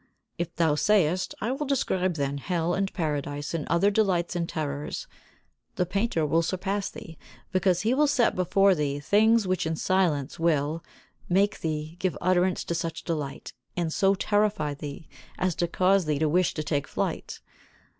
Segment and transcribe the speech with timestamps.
[0.39, 5.05] If thou sayest: I will describe then Hell and Paradise and other delights and terrors,
[5.75, 7.19] the painter will surpass thee,
[7.51, 10.83] because he will set before thee things which in silence will
[11.29, 16.17] [make thee] give utterance to such delight, and so terrify thee as to cause thee
[16.17, 17.39] to wish to take flight.